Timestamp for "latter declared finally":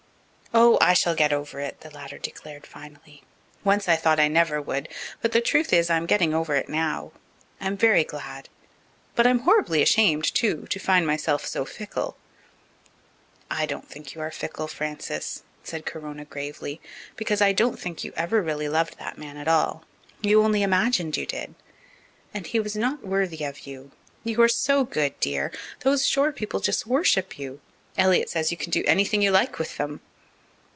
1.91-3.23